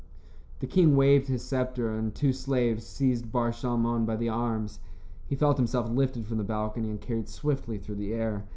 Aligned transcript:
The 0.61 0.65
king 0.65 0.95
waved 0.95 1.27
his 1.27 1.43
scepter 1.45 1.93
and 1.93 2.11
two 2.15 2.33
slaves 2.33 2.83
seized 2.83 3.31
Bar 3.31 3.51
Shalmon 3.51 4.03
by 4.03 4.15
the 4.15 4.29
arms. 4.29 4.79
He 5.27 5.35
felt 5.35 5.57
himself 5.57 5.91
lifted 5.91 6.25
from 6.25 6.37
the 6.39 6.43
balcony 6.43 6.89
and 6.89 6.99
carried 6.99 7.29
swiftly 7.29 7.77
through 7.77 7.97
the 7.97 8.15
air. 8.15 8.47